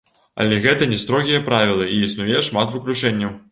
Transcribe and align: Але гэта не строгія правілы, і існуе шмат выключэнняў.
Але 0.45 0.55
гэта 0.63 0.87
не 0.93 0.99
строгія 1.03 1.43
правілы, 1.51 1.85
і 1.99 2.01
існуе 2.09 2.43
шмат 2.51 2.75
выключэнняў. 2.75 3.31